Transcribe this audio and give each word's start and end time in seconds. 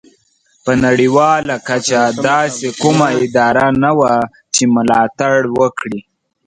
په 0.63 0.71
نړیواله 0.85 1.55
کچه 1.67 2.01
داسې 2.27 2.67
کومه 2.81 3.07
اداره 3.23 3.67
نه 3.83 3.91
وه 3.97 4.15
چې 4.53 4.63
ملاتړ 4.75 5.37
وکړي. 5.59 5.99